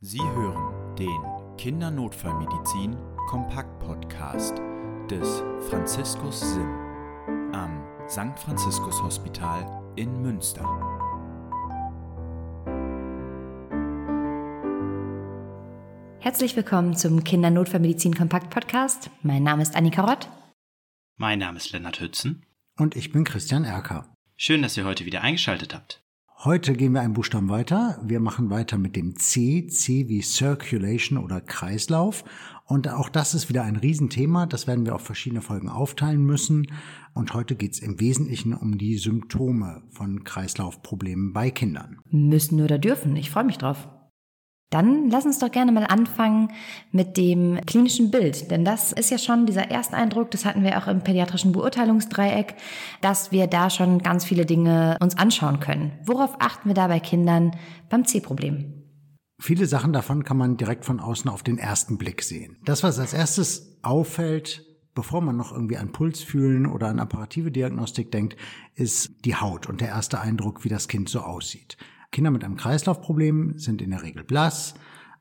Sie 0.00 0.20
hören 0.20 0.94
den 0.96 1.56
Kindernotfallmedizin 1.56 2.98
Kompakt 3.30 3.78
Podcast 3.78 4.58
des 5.10 5.42
Franziskus 5.70 6.38
Sim 6.38 6.68
am 7.54 7.82
St. 8.06 8.38
Franziskus 8.38 9.02
Hospital 9.02 9.94
in 9.96 10.20
Münster. 10.20 10.64
Herzlich 16.18 16.54
willkommen 16.56 16.94
zum 16.94 17.24
Kindernotfallmedizin 17.24 18.14
Kompakt 18.14 18.50
Podcast. 18.50 19.10
Mein 19.22 19.44
Name 19.44 19.62
ist 19.62 19.74
Annika 19.76 20.02
Rott. 20.02 20.28
Mein 21.16 21.38
Name 21.38 21.56
ist 21.56 21.72
Lennart 21.72 22.00
Hützen. 22.00 22.44
Und 22.76 22.96
ich 22.96 23.12
bin 23.12 23.24
Christian 23.24 23.64
Erker. 23.64 24.14
Schön, 24.36 24.60
dass 24.60 24.76
ihr 24.76 24.84
heute 24.84 25.06
wieder 25.06 25.22
eingeschaltet 25.22 25.74
habt. 25.74 26.05
Heute 26.44 26.74
gehen 26.74 26.92
wir 26.92 27.00
einen 27.00 27.14
Buchstaben 27.14 27.48
weiter. 27.48 27.98
Wir 28.04 28.20
machen 28.20 28.50
weiter 28.50 28.76
mit 28.76 28.94
dem 28.94 29.16
C, 29.16 29.66
C 29.68 30.06
wie 30.08 30.20
Circulation 30.20 31.16
oder 31.16 31.40
Kreislauf. 31.40 32.24
Und 32.66 32.88
auch 32.88 33.08
das 33.08 33.34
ist 33.34 33.48
wieder 33.48 33.64
ein 33.64 33.76
Riesenthema. 33.76 34.44
Das 34.44 34.66
werden 34.66 34.84
wir 34.84 34.94
auf 34.94 35.00
verschiedene 35.00 35.40
Folgen 35.40 35.70
aufteilen 35.70 36.22
müssen. 36.22 36.66
Und 37.14 37.32
heute 37.32 37.56
geht 37.56 37.72
es 37.72 37.78
im 37.78 38.00
Wesentlichen 38.00 38.52
um 38.52 38.76
die 38.76 38.98
Symptome 38.98 39.82
von 39.88 40.24
Kreislaufproblemen 40.24 41.32
bei 41.32 41.50
Kindern. 41.50 42.00
Müssen 42.10 42.60
oder 42.60 42.78
dürfen. 42.78 43.16
Ich 43.16 43.30
freue 43.30 43.44
mich 43.44 43.56
drauf. 43.56 43.88
Dann 44.70 45.10
lass 45.10 45.24
uns 45.24 45.38
doch 45.38 45.50
gerne 45.50 45.70
mal 45.70 45.84
anfangen 45.84 46.48
mit 46.90 47.16
dem 47.16 47.60
klinischen 47.66 48.10
Bild, 48.10 48.50
denn 48.50 48.64
das 48.64 48.92
ist 48.92 49.10
ja 49.10 49.18
schon 49.18 49.46
dieser 49.46 49.70
Ersteindruck, 49.70 50.32
das 50.32 50.44
hatten 50.44 50.64
wir 50.64 50.76
auch 50.78 50.88
im 50.88 51.02
pädiatrischen 51.02 51.52
Beurteilungsdreieck, 51.52 52.56
dass 53.00 53.30
wir 53.30 53.46
da 53.46 53.70
schon 53.70 54.00
ganz 54.00 54.24
viele 54.24 54.44
Dinge 54.44 54.96
uns 55.00 55.16
anschauen 55.16 55.60
können. 55.60 55.92
Worauf 56.04 56.36
achten 56.40 56.68
wir 56.68 56.74
da 56.74 56.88
bei 56.88 56.98
Kindern 56.98 57.52
beim 57.88 58.04
C-Problem? 58.04 58.72
Viele 59.40 59.66
Sachen 59.66 59.92
davon 59.92 60.24
kann 60.24 60.36
man 60.36 60.56
direkt 60.56 60.84
von 60.84 60.98
außen 60.98 61.30
auf 61.30 61.44
den 61.44 61.58
ersten 61.58 61.96
Blick 61.96 62.22
sehen. 62.22 62.56
Das, 62.64 62.82
was 62.82 62.98
als 62.98 63.12
erstes 63.12 63.78
auffällt, 63.82 64.64
bevor 64.94 65.20
man 65.20 65.36
noch 65.36 65.52
irgendwie 65.52 65.76
an 65.76 65.92
Puls 65.92 66.22
fühlen 66.22 66.66
oder 66.66 66.88
an 66.88 66.98
apparative 66.98 67.52
Diagnostik 67.52 68.10
denkt, 68.10 68.36
ist 68.74 69.24
die 69.24 69.36
Haut 69.36 69.68
und 69.68 69.80
der 69.80 69.88
erste 69.88 70.20
Eindruck, 70.20 70.64
wie 70.64 70.70
das 70.70 70.88
Kind 70.88 71.08
so 71.08 71.20
aussieht. 71.20 71.76
Kinder 72.12 72.30
mit 72.30 72.44
einem 72.44 72.56
Kreislaufproblem 72.56 73.58
sind 73.58 73.82
in 73.82 73.90
der 73.90 74.02
Regel 74.02 74.24
blass, 74.24 74.74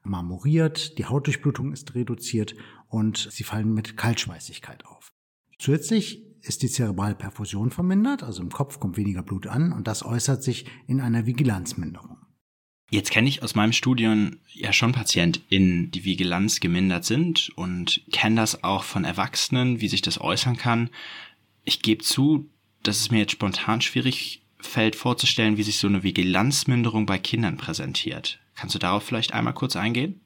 marmoriert, 0.04 0.98
die 0.98 1.06
Hautdurchblutung 1.06 1.74
ist 1.74 1.96
reduziert 1.96 2.56
und 2.88 3.18
sie 3.32 3.44
fallen 3.44 3.74
mit 3.74 3.98
Kaltschweißigkeit 3.98 4.86
auf. 4.86 5.12
Zusätzlich 5.58 6.24
ist 6.42 6.62
die 6.62 6.70
Zerebralperfusion 6.70 7.72
vermindert, 7.72 8.24
also 8.24 8.42
im 8.42 8.52
Kopf 8.52 8.80
kommt 8.80 8.98
weniger 8.98 9.24
Blut 9.24 9.48
an 9.48 9.72
und 9.72 9.88
das 9.88 10.06
äußert 10.06 10.44
sich 10.44 10.66
in 10.88 11.02
einer 11.02 11.26
Vigilanzminderung. 11.26 12.18
Jetzt 12.92 13.10
kenne 13.10 13.28
ich 13.28 13.42
aus 13.42 13.56
meinem 13.56 13.74
Studium 13.74 14.38
ja 14.54 14.72
schon 14.72 14.92
PatientInnen, 14.92 15.90
die 15.90 16.06
Vigilanz 16.06 16.60
gemindert 16.60 17.04
sind 17.04 17.50
und 17.56 18.02
kenne 18.12 18.36
das 18.36 18.64
auch 18.64 18.84
von 18.84 19.06
Erwachsenen, 19.06 19.82
wie 19.82 19.88
sich 19.88 20.04
das 20.04 20.22
äußern 20.22 20.56
kann. 20.56 20.92
Ich 21.64 21.82
gebe 21.82 22.04
zu, 22.04 22.48
dass 22.84 23.00
es 23.00 23.10
mir 23.10 23.20
jetzt 23.20 23.32
spontan 23.32 23.82
schwierig 23.82 24.45
fällt 24.66 24.96
vorzustellen, 24.96 25.58
wie 25.58 25.64
sich 25.64 25.78
so 25.78 25.88
eine 25.88 26.04
Vigilanzminderung 26.04 27.06
bei 27.06 27.18
Kindern 27.18 27.58
präsentiert. 27.58 28.40
Kannst 28.56 28.76
du 28.76 28.80
darauf 28.80 29.04
vielleicht 29.04 29.34
einmal 29.34 29.54
kurz 29.54 29.76
eingehen? 29.76 30.22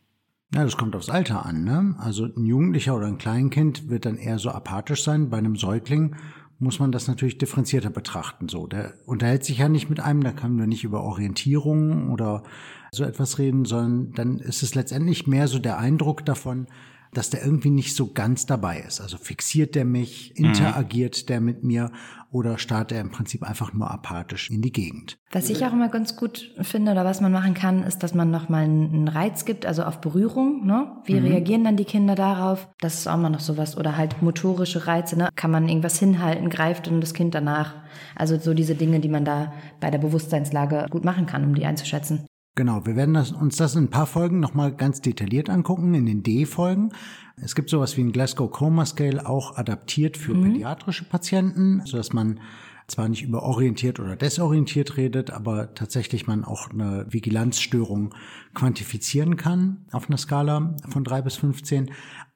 Ja, 0.53 0.63
das 0.63 0.77
kommt 0.77 0.95
aufs 0.95 1.09
Alter 1.09 1.45
an. 1.45 1.63
Ne? 1.63 1.95
Also 1.99 2.25
ein 2.25 2.45
Jugendlicher 2.45 2.95
oder 2.95 3.07
ein 3.07 3.19
Kleinkind 3.19 3.89
wird 3.89 4.05
dann 4.05 4.17
eher 4.17 4.39
so 4.39 4.49
apathisch 4.49 5.03
sein. 5.03 5.29
Bei 5.29 5.37
einem 5.37 5.55
Säugling 5.55 6.15
muss 6.57 6.79
man 6.79 6.91
das 6.91 7.07
natürlich 7.07 7.37
differenzierter 7.37 7.89
betrachten. 7.89 8.49
So, 8.49 8.67
der 8.67 8.93
unterhält 9.05 9.45
sich 9.45 9.59
ja 9.59 9.69
nicht 9.69 9.89
mit 9.89 9.99
einem, 9.99 10.23
da 10.23 10.31
kann 10.31 10.55
man 10.55 10.69
nicht 10.69 10.83
über 10.83 11.03
Orientierung 11.03 12.11
oder 12.11 12.43
so 12.91 13.03
etwas 13.03 13.37
reden, 13.37 13.65
sondern 13.65 14.13
dann 14.13 14.39
ist 14.39 14.63
es 14.63 14.75
letztendlich 14.75 15.27
mehr 15.27 15.47
so 15.47 15.59
der 15.59 15.77
Eindruck 15.77 16.25
davon, 16.25 16.67
dass 17.13 17.29
der 17.29 17.43
irgendwie 17.43 17.71
nicht 17.71 17.95
so 17.95 18.11
ganz 18.13 18.45
dabei 18.45 18.79
ist. 18.79 19.01
Also 19.01 19.17
fixiert 19.17 19.75
der 19.75 19.85
mich, 19.85 20.33
mhm. 20.37 20.45
interagiert 20.45 21.23
mhm. 21.23 21.27
der 21.27 21.41
mit 21.41 21.63
mir 21.63 21.91
oder 22.31 22.59
starrt 22.59 22.91
er 22.91 23.01
im 23.01 23.09
Prinzip 23.09 23.43
einfach 23.43 23.73
nur 23.73 23.89
apathisch 23.89 24.51
in 24.51 24.61
die 24.61 24.71
Gegend. 24.71 25.17
Was 25.31 25.49
ich 25.49 25.65
auch 25.65 25.73
immer 25.73 25.89
ganz 25.89 26.15
gut 26.15 26.53
finde 26.61 26.91
oder 26.91 27.03
was 27.03 27.21
man 27.21 27.31
machen 27.31 27.55
kann, 27.55 27.83
ist, 27.83 28.03
dass 28.03 28.13
man 28.13 28.29
nochmal 28.29 28.65
einen 28.65 29.07
Reiz 29.07 29.45
gibt, 29.45 29.65
also 29.65 29.83
auf 29.83 29.99
Berührung. 29.99 30.65
Ne? 30.65 30.91
Wie 31.05 31.19
mhm. 31.19 31.25
reagieren 31.25 31.63
dann 31.63 31.75
die 31.75 31.85
Kinder 31.85 32.13
darauf? 32.13 32.69
Das 32.81 32.99
ist 32.99 33.07
auch 33.07 33.17
mal 33.17 33.29
noch 33.29 33.39
sowas. 33.39 33.77
Oder 33.77 33.97
halt 33.97 34.21
motorische 34.21 34.85
Reize. 34.85 35.17
Ne? 35.17 35.29
Kann 35.35 35.49
man 35.49 35.67
irgendwas 35.67 35.97
hinhalten, 35.97 36.49
greift 36.49 36.87
dann 36.87 37.01
das 37.01 37.13
Kind 37.15 37.33
danach. 37.33 37.75
Also 38.15 38.37
so 38.37 38.53
diese 38.53 38.75
Dinge, 38.75 38.99
die 38.99 39.09
man 39.09 39.25
da 39.25 39.53
bei 39.79 39.89
der 39.89 39.99
Bewusstseinslage 39.99 40.85
gut 40.89 41.05
machen 41.05 41.25
kann, 41.25 41.43
um 41.43 41.55
die 41.55 41.65
einzuschätzen. 41.65 42.28
Genau, 42.55 42.85
wir 42.85 42.95
werden 42.95 43.13
das, 43.13 43.31
uns 43.31 43.55
das 43.55 43.75
in 43.75 43.85
ein 43.85 43.89
paar 43.89 44.05
Folgen 44.05 44.39
nochmal 44.39 44.75
ganz 44.75 45.01
detailliert 45.01 45.49
angucken, 45.49 45.93
in 45.93 46.05
den 46.05 46.23
D-Folgen. 46.23 46.91
Es 47.37 47.55
gibt 47.55 47.69
sowas 47.69 47.95
wie 47.95 48.01
ein 48.01 48.11
Glasgow 48.11 48.51
Coma 48.51 48.85
Scale, 48.85 49.25
auch 49.25 49.57
adaptiert 49.57 50.17
für 50.17 50.33
mhm. 50.33 50.43
pädiatrische 50.43 51.05
Patienten, 51.05 51.81
sodass 51.85 52.11
man 52.11 52.39
zwar 52.87 53.07
nicht 53.07 53.23
über 53.23 53.43
orientiert 53.43 53.99
oder 53.99 54.15
desorientiert 54.15 54.97
redet, 54.97 55.31
aber 55.31 55.73
tatsächlich 55.73 56.27
man 56.27 56.43
auch 56.43 56.69
eine 56.71 57.05
Vigilanzstörung 57.09 58.13
quantifizieren 58.53 59.37
kann 59.37 59.85
auf 59.91 60.09
einer 60.09 60.17
Skala 60.17 60.75
von 60.89 61.03
drei 61.03 61.21
bis 61.21 61.37
15. 61.37 61.91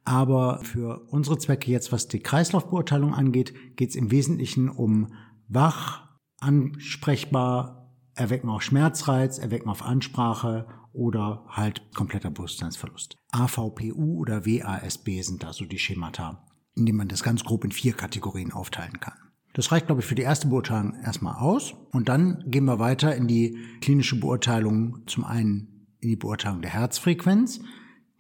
Aber 0.06 0.60
für 0.64 1.02
unsere 1.10 1.38
Zwecke 1.38 1.72
jetzt, 1.72 1.92
was 1.92 2.08
die 2.08 2.20
Kreislaufbeurteilung 2.20 3.14
angeht, 3.14 3.54
geht 3.76 3.90
es 3.90 3.96
im 3.96 4.12
Wesentlichen 4.12 4.70
um 4.70 5.14
wach, 5.48 6.08
ansprechbar, 6.40 7.83
erwecken 8.16 8.50
auch 8.50 8.62
Schmerzreiz, 8.62 9.38
erwecken 9.38 9.70
auf 9.70 9.84
Ansprache 9.84 10.68
oder 10.94 11.46
halt 11.50 11.82
kompletter 11.94 12.30
Bewusstseinsverlust. 12.30 13.18
AVPU 13.32 14.20
oder 14.20 14.46
WASB 14.46 15.22
sind 15.22 15.44
da 15.44 15.54
so 15.54 15.66
die 15.66 15.80
Schemata, 15.80 16.46
in 16.76 16.86
denen 16.86 16.98
man 16.98 17.08
das 17.08 17.24
ganz 17.24 17.44
grob 17.44 17.64
in 17.66 17.72
vier 17.72 17.94
Kategorien 17.94 18.52
aufteilen 18.52 19.00
kann. 19.00 19.18
Das 19.54 19.72
reicht, 19.72 19.86
glaube 19.86 20.02
ich, 20.02 20.08
für 20.08 20.16
die 20.16 20.24
erste 20.24 20.48
Beurteilung 20.48 20.96
erstmal 21.04 21.36
aus. 21.36 21.76
Und 21.92 22.10
dann 22.10 22.44
gehen 22.48 22.66
wir 22.66 22.80
weiter 22.80 23.16
in 23.16 23.28
die 23.28 23.58
klinische 23.82 24.20
Beurteilung. 24.20 25.04
Zum 25.06 25.24
einen 25.24 25.88
in 26.00 26.10
die 26.10 26.16
Beurteilung 26.16 26.62
der 26.62 26.72
Herzfrequenz. 26.72 27.62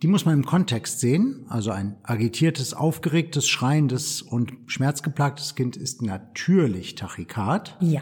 Die 0.03 0.07
muss 0.07 0.25
man 0.25 0.35
im 0.35 0.45
Kontext 0.45 0.99
sehen. 0.99 1.45
Also 1.49 1.71
ein 1.71 1.97
agitiertes, 2.03 2.73
aufgeregtes, 2.73 3.47
schreiendes 3.47 4.21
und 4.21 4.53
schmerzgeplagtes 4.67 5.55
Kind 5.55 5.75
ist 5.75 6.03
natürlich 6.03 6.95
Tachykard. 6.95 7.77
Ja. 7.79 8.01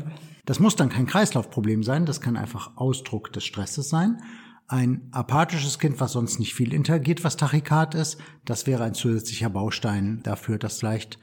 Das 0.51 0.59
muss 0.59 0.75
dann 0.75 0.89
kein 0.89 1.06
Kreislaufproblem 1.06 1.81
sein, 1.81 2.06
das 2.06 2.19
kann 2.19 2.35
einfach 2.35 2.75
Ausdruck 2.75 3.31
des 3.31 3.45
Stresses 3.45 3.88
sein. 3.88 4.22
Ein 4.67 5.07
apathisches 5.13 5.79
Kind, 5.79 6.01
was 6.01 6.12
sonst 6.12 6.39
nicht 6.39 6.56
viel 6.56 6.73
interagiert, 6.73 7.23
was 7.23 7.38
Tachykard 7.38 7.95
ist, 7.95 8.19
das 8.44 8.67
wäre 8.67 8.84
ein 8.84 8.94
zusätzlicher 8.94 9.50
Baustein 9.50 10.19
dafür, 10.23 10.57
dass 10.57 10.79
vielleicht 10.79 11.19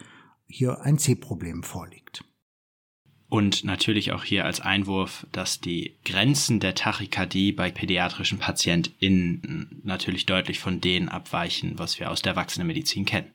hier 0.46 0.80
ein 0.80 0.96
C-Problem 0.96 1.62
vorliegt. 1.62 2.24
Und 3.28 3.64
natürlich 3.64 4.12
auch 4.12 4.24
hier 4.24 4.46
als 4.46 4.62
Einwurf, 4.62 5.26
dass 5.30 5.60
die 5.60 5.98
Grenzen 6.06 6.58
der 6.58 6.74
Tachykardie 6.74 7.52
bei 7.52 7.70
pädiatrischen 7.70 8.38
PatientInnen 8.38 9.82
natürlich 9.84 10.24
deutlich 10.24 10.58
von 10.58 10.80
denen 10.80 11.10
abweichen, 11.10 11.78
was 11.78 12.00
wir 12.00 12.10
aus 12.10 12.22
der 12.22 12.32
Erwachsenenmedizin 12.32 13.04
kennen. 13.04 13.34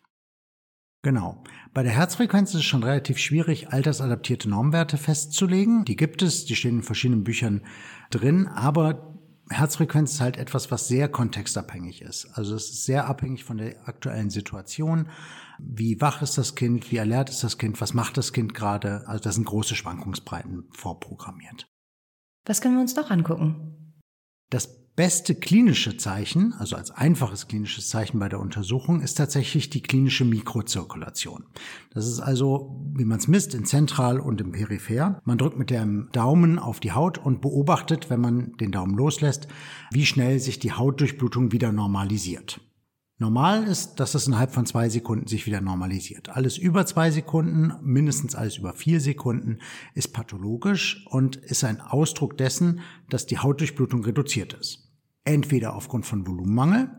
Genau. 1.03 1.43
Bei 1.73 1.83
der 1.83 1.91
Herzfrequenz 1.91 2.51
ist 2.51 2.61
es 2.61 2.65
schon 2.65 2.83
relativ 2.83 3.17
schwierig, 3.17 3.73
altersadaptierte 3.73 4.49
Normwerte 4.49 4.97
festzulegen. 4.97 5.83
Die 5.83 5.97
gibt 5.97 6.21
es, 6.21 6.45
die 6.45 6.55
stehen 6.55 6.77
in 6.77 6.83
verschiedenen 6.83 7.25
Büchern 7.25 7.61
drin, 8.09 8.47
aber 8.47 9.13
Herzfrequenz 9.49 10.13
ist 10.13 10.21
halt 10.21 10.37
etwas, 10.37 10.71
was 10.71 10.87
sehr 10.87 11.09
kontextabhängig 11.09 12.01
ist. 12.01 12.27
Also 12.37 12.55
es 12.55 12.69
ist 12.69 12.85
sehr 12.85 13.07
abhängig 13.07 13.43
von 13.43 13.57
der 13.57 13.85
aktuellen 13.87 14.29
Situation. 14.29 15.09
Wie 15.59 15.99
wach 15.99 16.21
ist 16.21 16.37
das 16.37 16.55
Kind? 16.55 16.89
Wie 16.89 17.01
alert 17.01 17.29
ist 17.29 17.43
das 17.43 17.57
Kind? 17.57 17.81
Was 17.81 17.93
macht 17.93 18.15
das 18.15 18.31
Kind 18.31 18.53
gerade? 18.53 19.05
Also 19.05 19.23
da 19.23 19.31
sind 19.33 19.45
große 19.45 19.75
Schwankungsbreiten 19.75 20.69
vorprogrammiert. 20.71 21.67
Was 22.45 22.61
können 22.61 22.75
wir 22.75 22.81
uns 22.81 22.95
doch 22.95 23.11
angucken? 23.11 23.93
Das 24.49 24.82
beste 24.95 25.33
klinische 25.33 25.97
Zeichen, 25.97 26.53
also 26.53 26.75
als 26.75 26.91
einfaches 26.91 27.47
klinisches 27.47 27.89
Zeichen 27.89 28.19
bei 28.19 28.29
der 28.29 28.39
Untersuchung, 28.39 29.01
ist 29.01 29.15
tatsächlich 29.15 29.69
die 29.69 29.81
klinische 29.81 30.23
Mikrozirkulation. 30.23 31.45
Das 31.93 32.07
ist 32.07 32.19
also, 32.19 32.79
wie 32.93 33.05
man 33.05 33.17
es 33.17 33.27
misst, 33.27 33.55
in 33.55 33.65
zentral 33.65 34.19
und 34.19 34.39
im 34.39 34.51
peripher. 34.51 35.21
Man 35.25 35.37
drückt 35.39 35.57
mit 35.57 35.71
dem 35.71 36.09
Daumen 36.11 36.59
auf 36.59 36.79
die 36.79 36.91
Haut 36.91 37.17
und 37.17 37.41
beobachtet, 37.41 38.09
wenn 38.09 38.21
man 38.21 38.53
den 38.57 38.71
Daumen 38.71 38.95
loslässt, 38.95 39.47
wie 39.91 40.05
schnell 40.05 40.39
sich 40.39 40.59
die 40.59 40.73
Hautdurchblutung 40.73 41.51
wieder 41.51 41.71
normalisiert. 41.71 42.61
Normal 43.19 43.63
ist, 43.63 43.99
dass 43.99 44.15
es 44.15 44.27
innerhalb 44.27 44.51
von 44.51 44.65
zwei 44.65 44.89
Sekunden 44.89 45.27
sich 45.27 45.45
wieder 45.45 45.61
normalisiert. 45.61 46.29
Alles 46.29 46.57
über 46.57 46.85
zwei 46.85 47.09
Sekunden, 47.09 47.71
mindestens 47.81 48.35
alles 48.35 48.57
über 48.57 48.73
vier 48.73 48.99
Sekunden, 48.99 49.59
ist 49.93 50.13
pathologisch 50.13 51.05
und 51.09 51.37
ist 51.37 51.63
ein 51.63 51.79
Ausdruck 51.79 52.37
dessen, 52.37 52.81
dass 53.09 53.25
die 53.25 53.37
Hautdurchblutung 53.37 54.03
reduziert 54.03 54.53
ist. 54.53 54.82
Entweder 55.25 55.75
aufgrund 55.75 56.05
von 56.05 56.27
Volumenmangel 56.27 56.91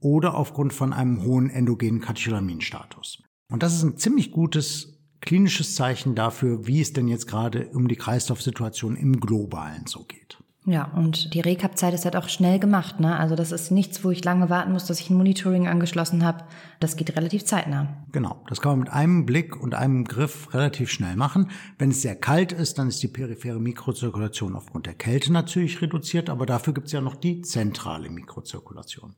oder 0.00 0.34
aufgrund 0.34 0.72
von 0.72 0.92
einem 0.92 1.22
hohen 1.22 1.50
endogenen 1.50 2.00
Katecholaminstatus. 2.00 3.22
Und 3.50 3.62
das 3.62 3.74
ist 3.74 3.82
ein 3.82 3.96
ziemlich 3.96 4.30
gutes 4.30 5.00
klinisches 5.20 5.74
Zeichen 5.74 6.14
dafür, 6.14 6.66
wie 6.66 6.80
es 6.80 6.92
denn 6.92 7.08
jetzt 7.08 7.26
gerade 7.26 7.68
um 7.68 7.88
die 7.88 7.96
Kreislaufsituation 7.96 8.96
im 8.96 9.20
Globalen 9.20 9.86
so 9.86 10.04
geht. 10.04 10.41
Ja, 10.64 10.84
und 10.84 11.34
die 11.34 11.40
Recap-Zeit 11.40 11.92
ist 11.92 12.04
halt 12.04 12.14
auch 12.14 12.28
schnell 12.28 12.60
gemacht. 12.60 13.00
Ne? 13.00 13.18
Also 13.18 13.34
das 13.34 13.50
ist 13.50 13.72
nichts, 13.72 14.04
wo 14.04 14.10
ich 14.10 14.24
lange 14.24 14.48
warten 14.48 14.70
muss, 14.72 14.86
dass 14.86 15.00
ich 15.00 15.10
ein 15.10 15.16
Monitoring 15.16 15.66
angeschlossen 15.66 16.24
habe. 16.24 16.44
Das 16.78 16.94
geht 16.94 17.16
relativ 17.16 17.44
zeitnah. 17.44 18.04
Genau, 18.12 18.44
das 18.48 18.60
kann 18.60 18.72
man 18.72 18.80
mit 18.80 18.90
einem 18.90 19.26
Blick 19.26 19.60
und 19.60 19.74
einem 19.74 20.04
Griff 20.04 20.54
relativ 20.54 20.88
schnell 20.88 21.16
machen. 21.16 21.50
Wenn 21.78 21.90
es 21.90 22.02
sehr 22.02 22.14
kalt 22.14 22.52
ist, 22.52 22.78
dann 22.78 22.86
ist 22.86 23.02
die 23.02 23.08
periphere 23.08 23.58
Mikrozirkulation 23.58 24.54
aufgrund 24.54 24.86
der 24.86 24.94
Kälte 24.94 25.32
natürlich 25.32 25.82
reduziert, 25.82 26.30
aber 26.30 26.46
dafür 26.46 26.74
gibt 26.74 26.86
es 26.86 26.92
ja 26.92 27.00
noch 27.00 27.16
die 27.16 27.42
zentrale 27.42 28.08
Mikrozirkulation. 28.08 29.16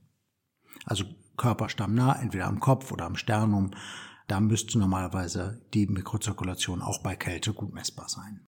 Also 0.86 1.04
körperstammnah, 1.36 2.22
entweder 2.22 2.46
am 2.46 2.60
Kopf 2.60 2.90
oder 2.90 3.04
am 3.04 3.16
Sternum. 3.16 3.72
Da 4.28 4.40
müsste 4.40 4.78
normalerweise 4.78 5.60
die 5.74 5.86
Mikrozirkulation 5.86 6.80
auch 6.80 7.02
bei 7.02 7.16
Kälte 7.16 7.52
gut 7.52 7.74
messbar 7.74 8.08
sein. 8.08 8.46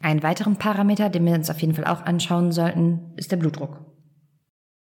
Ein 0.00 0.22
weiteren 0.22 0.56
Parameter, 0.56 1.08
den 1.08 1.24
wir 1.24 1.34
uns 1.34 1.50
auf 1.50 1.60
jeden 1.60 1.74
Fall 1.74 1.86
auch 1.86 2.02
anschauen 2.02 2.52
sollten, 2.52 3.12
ist 3.16 3.32
der 3.32 3.36
Blutdruck. 3.36 3.80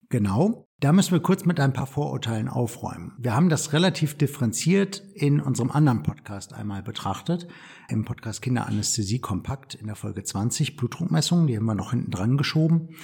Genau. 0.09 0.67
Da 0.81 0.93
müssen 0.93 1.13
wir 1.13 1.21
kurz 1.21 1.45
mit 1.45 1.61
ein 1.61 1.75
paar 1.75 1.87
Vorurteilen 1.87 2.49
aufräumen. 2.49 3.13
Wir 3.19 3.35
haben 3.35 3.51
das 3.51 3.75
relativ 3.75 4.17
differenziert 4.17 5.03
in 5.15 5.39
unserem 5.39 5.71
anderen 5.71 6.03
Podcast 6.03 6.55
einmal 6.55 6.83
betrachtet, 6.83 7.47
im 7.89 8.07
Podcast 8.07 8.41
Kinderanästhesie 8.41 9.19
Kompakt 9.19 9.75
in 9.75 9.89
der 9.89 9.95
Folge 9.95 10.23
20 10.25 10.77
Blutdruckmessungen, 10.77 11.49
die 11.49 11.57
haben 11.57 11.67
wir 11.67 11.75
noch 11.75 11.91
hinten 11.91 12.11
dran 12.11 12.39
geschoben, 12.39 12.97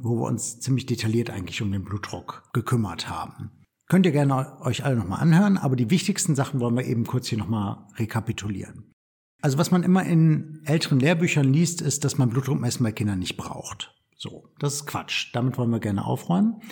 wo 0.00 0.16
wir 0.16 0.26
uns 0.26 0.58
ziemlich 0.58 0.86
detailliert 0.86 1.30
eigentlich 1.30 1.62
um 1.62 1.70
den 1.70 1.84
Blutdruck 1.84 2.50
gekümmert 2.52 3.08
haben. 3.08 3.52
Könnt 3.88 4.06
ihr 4.06 4.12
gerne 4.12 4.60
euch 4.62 4.84
alle 4.84 4.96
nochmal 4.96 5.20
anhören, 5.20 5.56
aber 5.56 5.76
die 5.76 5.90
wichtigsten 5.90 6.34
Sachen 6.34 6.58
wollen 6.58 6.76
wir 6.76 6.84
eben 6.84 7.06
kurz 7.06 7.28
hier 7.28 7.38
nochmal 7.38 7.86
rekapitulieren. 7.96 8.93
Also 9.44 9.58
was 9.58 9.70
man 9.70 9.82
immer 9.82 10.02
in 10.04 10.62
älteren 10.64 10.98
Lehrbüchern 10.98 11.52
liest, 11.52 11.82
ist, 11.82 12.02
dass 12.04 12.16
man 12.16 12.30
Blutdruckmessen 12.30 12.82
bei 12.82 12.92
Kindern 12.92 13.18
nicht 13.18 13.36
braucht. 13.36 13.94
So, 14.16 14.48
das 14.58 14.76
ist 14.76 14.86
Quatsch. 14.86 15.34
Damit 15.34 15.58
wollen 15.58 15.68
wir 15.68 15.80
gerne 15.80 16.06
aufräumen. 16.06 16.62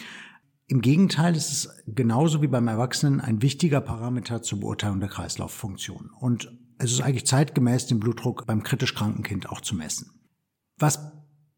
Im 0.69 0.81
Gegenteil, 0.81 1.37
es 1.37 1.53
ist 1.53 1.83
genauso 1.87 2.41
wie 2.41 2.47
beim 2.47 2.69
Erwachsenen 2.69 3.21
ein 3.21 3.43
wichtiger 3.43 3.83
Parameter 3.83 4.41
zur 4.41 4.61
Beurteilung 4.61 5.01
der 5.01 5.11
Kreislauffunktion. 5.11 6.13
Und 6.19 6.51
es 6.79 6.93
ist 6.93 7.03
eigentlich 7.03 7.27
zeitgemäß, 7.27 7.89
den 7.89 8.01
Blutdruck 8.01 8.47
beim 8.47 8.63
kritisch 8.63 8.95
kranken 8.95 9.23
Kind 9.23 9.51
auch 9.51 9.61
zu 9.61 9.75
messen. 9.75 10.11
Was 10.79 11.13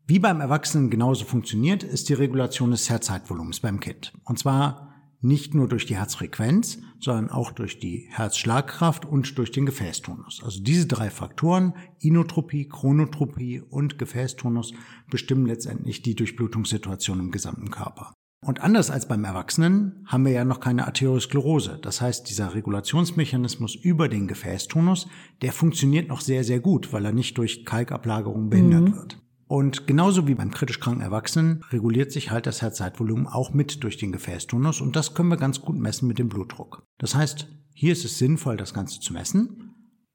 wie 0.08 0.18
beim 0.18 0.40
Erwachsenen 0.40 0.90
genauso 0.90 1.26
funktioniert, 1.26 1.84
ist 1.84 2.08
die 2.08 2.14
Regulation 2.14 2.72
des 2.72 2.90
Herzzeitvolumens 2.90 3.60
beim 3.60 3.78
Kind. 3.78 4.14
Und 4.24 4.40
zwar 4.40 4.93
nicht 5.24 5.54
nur 5.54 5.68
durch 5.68 5.86
die 5.86 5.96
Herzfrequenz, 5.96 6.78
sondern 7.00 7.30
auch 7.30 7.50
durch 7.50 7.78
die 7.78 8.06
Herzschlagkraft 8.10 9.04
und 9.06 9.38
durch 9.38 9.50
den 9.50 9.66
Gefäßtonus. 9.66 10.42
Also 10.44 10.62
diese 10.62 10.86
drei 10.86 11.10
Faktoren, 11.10 11.72
Inotropie, 12.00 12.68
Chronotropie 12.68 13.60
und 13.60 13.98
Gefäßtonus, 13.98 14.74
bestimmen 15.10 15.46
letztendlich 15.46 16.02
die 16.02 16.14
Durchblutungssituation 16.14 17.20
im 17.20 17.30
gesamten 17.30 17.70
Körper. 17.70 18.12
Und 18.44 18.60
anders 18.60 18.90
als 18.90 19.08
beim 19.08 19.24
Erwachsenen 19.24 20.04
haben 20.06 20.26
wir 20.26 20.32
ja 20.32 20.44
noch 20.44 20.60
keine 20.60 20.86
Arteriosklerose. 20.86 21.78
Das 21.80 22.02
heißt, 22.02 22.28
dieser 22.28 22.54
Regulationsmechanismus 22.54 23.74
über 23.74 24.08
den 24.10 24.28
Gefäßtonus, 24.28 25.08
der 25.40 25.52
funktioniert 25.52 26.08
noch 26.08 26.20
sehr, 26.20 26.44
sehr 26.44 26.60
gut, 26.60 26.92
weil 26.92 27.06
er 27.06 27.12
nicht 27.12 27.38
durch 27.38 27.64
Kalkablagerung 27.64 28.50
behindert 28.50 28.90
mhm. 28.90 28.96
wird. 28.96 29.23
Und 29.54 29.86
genauso 29.86 30.26
wie 30.26 30.34
beim 30.34 30.50
kritisch 30.50 30.80
kranken 30.80 31.00
Erwachsenen 31.00 31.62
reguliert 31.70 32.10
sich 32.10 32.32
halt 32.32 32.44
das 32.46 32.60
Herzzeitvolumen 32.60 33.28
auch 33.28 33.52
mit 33.52 33.84
durch 33.84 33.96
den 33.96 34.10
Gefäßtonus 34.10 34.80
und 34.80 34.96
das 34.96 35.14
können 35.14 35.28
wir 35.28 35.36
ganz 35.36 35.60
gut 35.60 35.78
messen 35.78 36.08
mit 36.08 36.18
dem 36.18 36.28
Blutdruck. 36.28 36.82
Das 36.98 37.14
heißt, 37.14 37.46
hier 37.72 37.92
ist 37.92 38.04
es 38.04 38.18
sinnvoll, 38.18 38.56
das 38.56 38.74
Ganze 38.74 38.98
zu 38.98 39.12
messen. 39.12 39.70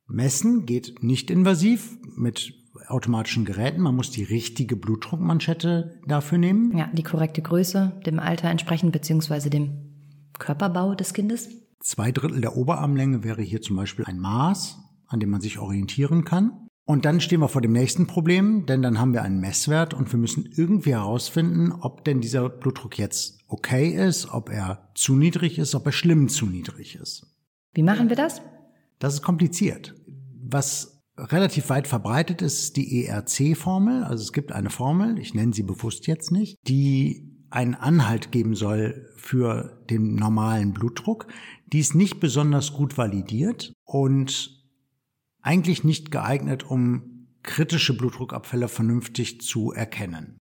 Messen 0.08 0.66
geht 0.66 1.02
nicht 1.04 1.32
invasiv 1.32 1.98
mit 2.18 2.52
automatischen 2.90 3.46
Geräten. 3.46 3.82
Man 3.82 3.96
muss 3.96 4.12
die 4.12 4.26
richtige 4.26 4.76
Blutdruckmanschette 4.76 6.02
dafür 6.06 6.38
nehmen. 6.38 6.78
Ja, 6.78 6.90
die 6.92 7.04
korrekte 7.04 7.42
Größe, 7.42 7.98
dem 8.06 8.20
Alter 8.20 8.50
entsprechend, 8.50 8.92
beziehungsweise 8.92 9.50
dem 9.50 10.34
Körperbau 10.38 10.96
des 10.96 11.14
Kindes. 11.14 11.48
Zwei 11.80 12.12
Drittel 12.12 12.42
der 12.42 12.58
Oberarmlänge 12.58 13.24
wäre 13.24 13.42
hier 13.42 13.62
zum 13.62 13.78
Beispiel 13.78 14.04
ein 14.04 14.20
Maß, 14.20 14.80
an 15.08 15.22
dem 15.22 15.30
man 15.30 15.40
sich 15.40 15.60
orientieren 15.60 16.26
kann. 16.26 16.68
Und 16.90 17.06
dann 17.06 17.22
stehen 17.22 17.40
wir 17.40 17.50
vor 17.50 17.62
dem 17.62 17.74
nächsten 17.74 18.08
Problem, 18.08 18.66
denn 18.66 18.82
dann 18.82 18.98
haben 18.98 19.14
wir 19.14 19.22
einen 19.22 19.40
Messwert 19.40 19.94
und 19.94 20.12
wir 20.12 20.18
müssen 20.18 20.50
irgendwie 20.56 20.94
herausfinden, 20.94 21.72
ob 21.72 22.04
denn 22.04 22.20
dieser 22.20 22.50
Blutdruck 22.50 22.98
jetzt 22.98 23.44
okay 23.48 23.90
ist, 23.90 24.34
ob 24.34 24.50
er 24.50 24.90
zu 24.96 25.16
niedrig 25.16 25.60
ist, 25.60 25.76
ob 25.76 25.86
er 25.86 25.92
schlimm 25.92 26.30
zu 26.30 26.48
niedrig 26.48 26.96
ist. 26.96 27.28
Wie 27.76 27.84
machen 27.84 28.10
wir 28.10 28.16
das? 28.16 28.42
Das 28.98 29.14
ist 29.14 29.22
kompliziert. 29.22 29.94
Was 30.42 31.04
relativ 31.16 31.70
weit 31.70 31.86
verbreitet 31.86 32.42
ist, 32.42 32.60
ist 32.60 32.78
die 32.78 33.06
ERC-Formel. 33.06 34.04
Also 34.04 34.24
es 34.24 34.34
gibt 34.34 34.52
eine 34.52 34.72
Formel, 34.72 35.20
ich 35.20 35.36
nenne 35.36 35.54
sie 35.54 35.62
bewusst 35.62 36.08
jetzt 36.08 36.32
nicht, 36.32 36.58
die 36.68 37.46
einen 37.52 37.76
Anhalt 37.76 38.32
geben 38.32 38.56
soll 38.56 39.12
für 39.16 39.80
den 39.92 40.16
normalen 40.16 40.74
Blutdruck. 40.74 41.28
Die 41.72 41.82
ist 41.82 41.94
nicht 41.94 42.20
besonders 42.20 42.74
gut 42.74 42.98
validiert 42.98 43.74
und 43.86 44.59
eigentlich 45.50 45.84
nicht 45.84 46.12
geeignet, 46.12 46.64
um 46.64 47.28
kritische 47.42 47.98
Blutdruckabfälle 47.98 48.68
vernünftig 48.68 49.42
zu 49.42 49.72
erkennen. 49.72 50.38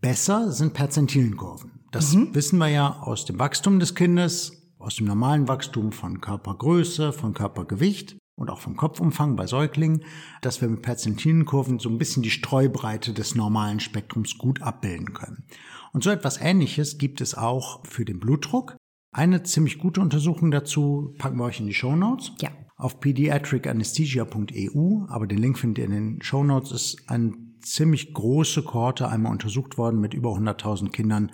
Besser 0.00 0.50
sind 0.50 0.74
Perzentilenkurven. 0.74 1.84
Das 1.92 2.14
mhm. 2.14 2.34
wissen 2.34 2.58
wir 2.58 2.66
ja 2.66 2.98
aus 3.00 3.24
dem 3.24 3.38
Wachstum 3.38 3.78
des 3.78 3.94
Kindes, 3.94 4.74
aus 4.80 4.96
dem 4.96 5.06
normalen 5.06 5.46
Wachstum 5.46 5.92
von 5.92 6.20
Körpergröße, 6.20 7.12
von 7.12 7.32
Körpergewicht 7.32 8.18
und 8.36 8.50
auch 8.50 8.58
vom 8.58 8.76
Kopfumfang 8.76 9.36
bei 9.36 9.46
Säuglingen, 9.46 10.02
dass 10.40 10.60
wir 10.60 10.68
mit 10.68 10.82
Perzentilenkurven 10.82 11.78
so 11.78 11.88
ein 11.88 11.98
bisschen 11.98 12.24
die 12.24 12.30
Streubreite 12.30 13.12
des 13.12 13.36
normalen 13.36 13.78
Spektrums 13.78 14.36
gut 14.36 14.62
abbilden 14.62 15.12
können. 15.12 15.44
Und 15.92 16.02
so 16.02 16.10
etwas 16.10 16.40
Ähnliches 16.40 16.98
gibt 16.98 17.20
es 17.20 17.36
auch 17.36 17.86
für 17.86 18.04
den 18.04 18.18
Blutdruck. 18.18 18.74
Eine 19.12 19.44
ziemlich 19.44 19.78
gute 19.78 20.00
Untersuchung 20.00 20.50
dazu 20.50 21.14
packen 21.18 21.38
wir 21.38 21.44
euch 21.44 21.60
in 21.60 21.66
die 21.66 21.74
Show 21.74 21.94
Notes. 21.94 22.32
Ja 22.40 22.50
auf 22.80 23.00
pediatricanesthesia.eu, 23.00 25.04
aber 25.08 25.26
den 25.26 25.38
Link 25.38 25.58
findet 25.58 25.78
ihr 25.78 25.84
in 25.84 25.90
den 25.90 26.22
Show 26.22 26.42
Notes, 26.42 26.72
ist 26.72 27.08
eine 27.08 27.34
ziemlich 27.60 28.14
große 28.14 28.62
Kohorte 28.62 29.08
einmal 29.08 29.32
untersucht 29.32 29.78
worden 29.78 30.00
mit 30.00 30.14
über 30.14 30.30
100.000 30.30 30.90
Kindern, 30.90 31.30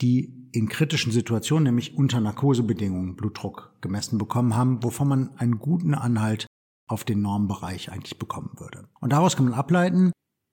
die 0.00 0.48
in 0.52 0.68
kritischen 0.68 1.12
Situationen, 1.12 1.64
nämlich 1.64 1.96
unter 1.96 2.20
Narkosebedingungen, 2.20 3.16
Blutdruck 3.16 3.74
gemessen 3.80 4.18
bekommen 4.18 4.56
haben, 4.56 4.82
wovon 4.82 5.08
man 5.08 5.30
einen 5.36 5.58
guten 5.58 5.94
Anhalt 5.94 6.46
auf 6.86 7.04
den 7.04 7.20
Normbereich 7.20 7.90
eigentlich 7.90 8.18
bekommen 8.18 8.52
würde. 8.58 8.88
Und 9.00 9.12
daraus 9.12 9.36
kann 9.36 9.46
man 9.46 9.54
ableiten, 9.54 10.12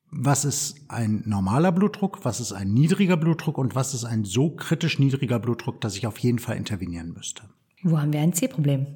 was 0.10 0.46
ist 0.46 0.90
ein 0.90 1.24
normaler 1.26 1.72
Blutdruck, 1.72 2.24
was 2.24 2.40
ist 2.40 2.54
ein 2.54 2.74
niedriger 2.74 3.18
Blutdruck 3.18 3.58
und 3.58 3.76
was 3.76 3.94
ist 3.94 4.06
ein 4.06 4.26
so 4.26 4.52
kritisch 4.52 5.00
niedriger 5.00 5.40
Blutdruck, 5.40 5.82
dass 5.82 5.96
ich 5.96 6.08
auf 6.08 6.18
jeden 6.20 6.40
Fall 6.40 6.58
intervenieren 6.58 7.14
müsste. 7.14 7.44
Wo 7.84 8.00
haben 8.00 8.14
wir 8.14 8.22
ein 8.22 8.34
C-Problem? 8.34 8.88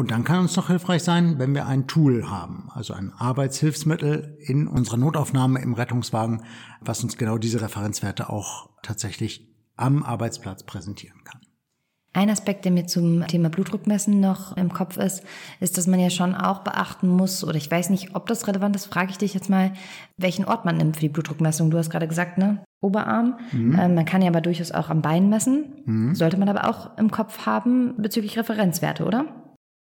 Und 0.00 0.12
dann 0.12 0.24
kann 0.24 0.40
uns 0.40 0.56
noch 0.56 0.68
hilfreich 0.68 1.02
sein, 1.02 1.38
wenn 1.38 1.54
wir 1.54 1.66
ein 1.66 1.86
Tool 1.86 2.30
haben, 2.30 2.70
also 2.72 2.94
ein 2.94 3.12
Arbeitshilfsmittel 3.12 4.38
in 4.40 4.66
unserer 4.66 4.96
Notaufnahme 4.96 5.60
im 5.60 5.74
Rettungswagen, 5.74 6.42
was 6.80 7.04
uns 7.04 7.18
genau 7.18 7.36
diese 7.36 7.60
Referenzwerte 7.60 8.30
auch 8.30 8.70
tatsächlich 8.82 9.46
am 9.76 10.02
Arbeitsplatz 10.02 10.62
präsentieren 10.62 11.22
kann. 11.24 11.42
Ein 12.14 12.30
Aspekt, 12.30 12.64
der 12.64 12.72
mir 12.72 12.86
zum 12.86 13.26
Thema 13.26 13.50
Blutdruckmessen 13.50 14.20
noch 14.20 14.56
im 14.56 14.72
Kopf 14.72 14.96
ist, 14.96 15.22
ist, 15.60 15.76
dass 15.76 15.86
man 15.86 16.00
ja 16.00 16.08
schon 16.08 16.34
auch 16.34 16.60
beachten 16.60 17.08
muss, 17.08 17.44
oder 17.44 17.56
ich 17.56 17.70
weiß 17.70 17.90
nicht, 17.90 18.14
ob 18.14 18.26
das 18.26 18.48
relevant 18.48 18.76
ist, 18.76 18.86
frage 18.86 19.10
ich 19.10 19.18
dich 19.18 19.34
jetzt 19.34 19.50
mal, 19.50 19.74
welchen 20.16 20.46
Ort 20.46 20.64
man 20.64 20.78
nimmt 20.78 20.96
für 20.96 21.02
die 21.02 21.08
Blutdruckmessung. 21.10 21.70
Du 21.70 21.76
hast 21.76 21.90
gerade 21.90 22.08
gesagt, 22.08 22.38
ne? 22.38 22.64
Oberarm. 22.80 23.38
Mhm. 23.52 23.78
Ähm, 23.78 23.94
man 23.96 24.06
kann 24.06 24.22
ja 24.22 24.28
aber 24.28 24.40
durchaus 24.40 24.72
auch 24.72 24.88
am 24.88 25.02
Bein 25.02 25.28
messen. 25.28 25.82
Mhm. 25.84 26.14
Sollte 26.14 26.38
man 26.38 26.48
aber 26.48 26.66
auch 26.66 26.96
im 26.96 27.10
Kopf 27.10 27.44
haben 27.44 27.96
bezüglich 27.98 28.38
Referenzwerte, 28.38 29.04
oder? 29.04 29.26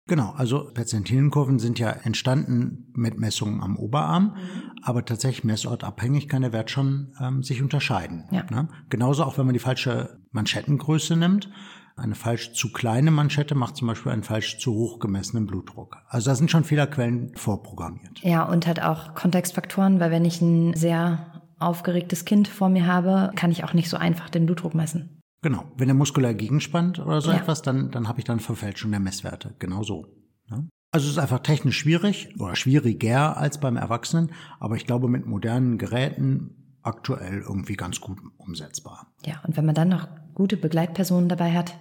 Genau, 0.05 0.33
also 0.35 0.69
Perzentilenkurven 0.73 1.59
sind 1.59 1.79
ja 1.79 1.89
entstanden 1.89 2.91
mit 2.93 3.17
Messungen 3.17 3.61
am 3.61 3.77
Oberarm, 3.77 4.35
mhm. 4.35 4.71
aber 4.81 5.05
tatsächlich 5.05 5.45
messortabhängig 5.45 6.27
kann 6.27 6.41
der 6.41 6.51
Wert 6.51 6.69
schon 6.69 7.13
ähm, 7.21 7.41
sich 7.41 7.61
unterscheiden. 7.61 8.25
Ja. 8.31 8.43
Ne? 8.49 8.67
Genauso 8.89 9.23
auch, 9.23 9.37
wenn 9.37 9.45
man 9.45 9.53
die 9.53 9.59
falsche 9.59 10.19
Manschettengröße 10.31 11.15
nimmt. 11.15 11.49
Eine 11.95 12.15
falsch 12.15 12.53
zu 12.53 12.71
kleine 12.71 13.11
Manschette 13.11 13.53
macht 13.55 13.77
zum 13.77 13.87
Beispiel 13.87 14.11
einen 14.11 14.23
falsch 14.23 14.57
zu 14.57 14.73
hoch 14.73 14.99
gemessenen 14.99 15.45
Blutdruck. 15.45 15.97
Also 16.07 16.31
da 16.31 16.35
sind 16.35 16.49
schon 16.49 16.63
Fehlerquellen 16.63 17.31
vorprogrammiert. 17.35 18.19
Ja, 18.23 18.43
und 18.43 18.65
halt 18.65 18.81
auch 18.81 19.13
Kontextfaktoren, 19.13 19.99
weil 19.99 20.09
wenn 20.09 20.25
ich 20.25 20.41
ein 20.41 20.73
sehr 20.73 21.43
aufgeregtes 21.59 22.25
Kind 22.25 22.47
vor 22.47 22.69
mir 22.69 22.87
habe, 22.87 23.31
kann 23.35 23.51
ich 23.51 23.63
auch 23.63 23.73
nicht 23.73 23.89
so 23.89 23.97
einfach 23.97 24.29
den 24.29 24.47
Blutdruck 24.47 24.73
messen. 24.73 25.21
Genau. 25.43 25.65
Wenn 25.77 25.89
er 25.89 25.93
muskulär 25.93 26.33
gegenspannt 26.33 26.99
oder 26.99 27.21
so 27.21 27.29
ja. 27.29 27.37
etwas, 27.37 27.61
dann, 27.61 27.91
dann 27.91 28.07
habe 28.07 28.19
ich 28.19 28.25
dann 28.25 28.39
Verfälschung 28.39 28.91
der 28.91 28.99
Messwerte. 28.99 29.53
Genau 29.59 29.83
so. 29.83 30.07
Ne? 30.49 30.67
Also 30.91 31.05
es 31.05 31.13
ist 31.13 31.17
einfach 31.19 31.39
technisch 31.39 31.77
schwierig 31.77 32.33
oder 32.39 32.55
schwieriger 32.55 33.37
als 33.37 33.59
beim 33.59 33.75
Erwachsenen, 33.75 34.31
aber 34.59 34.77
ich 34.77 34.85
glaube 34.85 35.09
mit 35.09 35.25
modernen 35.25 35.77
Geräten 35.77 36.77
aktuell 36.81 37.41
irgendwie 37.41 37.75
ganz 37.75 37.99
gut 37.99 38.19
umsetzbar. 38.37 39.13
Ja, 39.25 39.41
und 39.45 39.57
wenn 39.57 39.65
man 39.65 39.75
dann 39.75 39.89
noch 39.89 40.07
gute 40.33 40.55
Begleitpersonen 40.55 41.29
dabei 41.29 41.51
hat, 41.51 41.77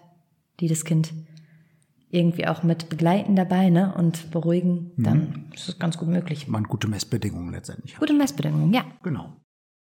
die 0.61 0.69
das 0.69 0.85
Kind 0.85 1.15
irgendwie 2.11 2.47
auch 2.47 2.63
mit 2.63 2.89
begleiten 2.89 3.37
dabei 3.37 3.71
ne, 3.71 3.95
und 3.97 4.31
beruhigen, 4.31 4.93
mhm. 4.97 5.03
dann 5.03 5.45
ist 5.55 5.69
es 5.69 5.79
ganz 5.79 5.99
gut 5.99 6.09
möglich. 6.09 6.49
Man 6.49 6.65
gute 6.65 6.89
Messbedingungen 6.89 7.53
letztendlich 7.53 7.95
hat. 7.95 8.01
Gute 8.01 8.13
Messbedingungen, 8.13 8.73
ja. 8.73 8.85
Genau. 9.03 9.37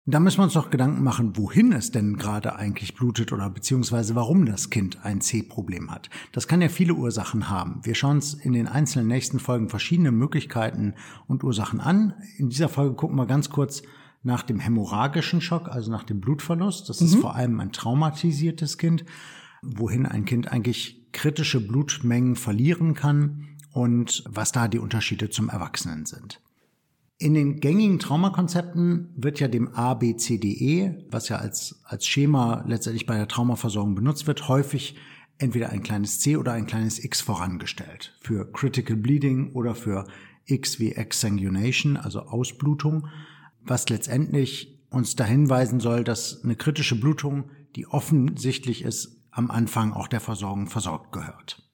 Da 0.08 0.20
müssen 0.20 0.38
wir 0.38 0.44
uns 0.44 0.54
doch 0.54 0.70
Gedanken 0.70 1.02
machen, 1.04 1.36
wohin 1.36 1.72
es 1.72 1.90
denn 1.90 2.16
gerade 2.18 2.56
eigentlich 2.56 2.94
blutet 2.94 3.34
oder 3.34 3.50
beziehungsweise 3.50 4.14
warum 4.14 4.46
das 4.46 4.70
Kind 4.70 5.04
ein 5.04 5.20
C-Problem 5.20 5.90
hat. 5.90 6.12
Das 6.32 6.48
kann 6.48 6.62
ja 6.62 6.70
viele 6.70 6.94
Ursachen 6.94 7.50
haben. 7.50 7.80
Wir 7.82 7.96
schauen 7.96 8.18
uns 8.18 8.36
in 8.36 8.54
den 8.54 8.68
einzelnen 8.68 9.08
nächsten 9.08 9.40
Folgen 9.40 9.68
verschiedene 9.68 10.12
Möglichkeiten 10.12 10.94
und 11.26 11.44
Ursachen 11.44 11.80
an. 11.80 12.14
In 12.38 12.50
dieser 12.50 12.70
Folge 12.70 12.94
gucken 12.94 13.16
wir 13.16 13.26
ganz 13.26 13.50
kurz 13.50 13.82
nach 14.22 14.44
dem 14.44 14.60
hämorrhagischen 14.60 15.42
Schock, 15.42 15.70
also 15.70 15.90
nach 15.90 16.04
dem 16.04 16.22
Blutverlust. 16.22 16.88
Das 16.88 17.02
mhm. 17.02 17.08
ist 17.08 17.16
vor 17.16 17.36
allem 17.36 17.60
ein 17.60 17.72
traumatisiertes 17.72 18.78
Kind, 18.78 19.06
wohin 19.64 20.06
ein 20.06 20.26
Kind 20.26 20.52
eigentlich 20.52 21.12
kritische 21.14 21.66
Blutmengen 21.66 22.36
verlieren 22.36 22.94
kann 22.94 23.48
und 23.72 24.24
was 24.30 24.52
da 24.52 24.68
die 24.68 24.78
Unterschiede 24.78 25.32
zum 25.32 25.50
Erwachsenen 25.50 26.06
sind. 26.06 26.42
In 27.18 27.34
den 27.34 27.62
gängigen 27.62 28.00
Traumakonzepten 28.00 29.14
wird 29.16 29.40
ja 29.40 29.48
dem 29.48 29.74
ABCDE, 29.74 31.06
was 31.10 31.30
ja 31.30 31.38
als, 31.38 31.80
als 31.86 32.06
Schema 32.06 32.66
letztendlich 32.68 33.06
bei 33.06 33.16
der 33.16 33.30
Traumaversorgung 33.30 33.96
benutzt 33.96 34.28
wird, 34.28 34.50
häufig 34.50 34.96
entweder 35.38 35.70
ein 35.70 35.82
kleines 35.82 36.20
C 36.20 36.36
oder 36.36 36.52
ein 36.52 36.68
kleines 36.68 37.02
X 37.02 37.22
vorangestellt. 37.22 38.18
Für 38.20 38.52
Critical 38.52 38.98
Bleeding 38.98 39.54
oder 39.54 39.76
für 39.76 40.06
X 40.46 40.80
wie 40.80 40.92
Exsanguination, 40.92 41.96
also 41.96 42.22
Ausblutung, 42.22 43.08
was 43.62 43.88
letztendlich 43.88 44.84
uns 44.90 45.16
dahin 45.16 45.50
weisen 45.50 45.80
soll, 45.80 46.04
dass 46.04 46.44
eine 46.44 46.56
kritische 46.56 47.00
Blutung, 47.00 47.50
die 47.78 47.88
offensichtlich 47.88 48.84
ist, 48.84 49.22
am 49.32 49.52
Anfang 49.52 49.94
auch 49.94 50.08
der 50.08 50.22
Versorgung 50.22 50.68
versorgt 50.68 51.12
gehört. 51.12 51.65